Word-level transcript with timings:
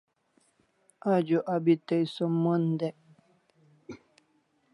Ajo 1.13 1.39
abi 1.53 1.73
tai 1.87 2.03
som 2.13 2.33
mon 2.43 2.63
dek 2.79 2.97